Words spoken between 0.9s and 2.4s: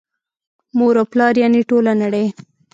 او پلار یعني ټوله نړۍ